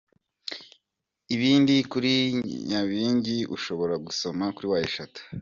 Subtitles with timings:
[1.35, 2.13] Ibindi kuri
[2.67, 4.97] nyabingi ushobora gusoma: www.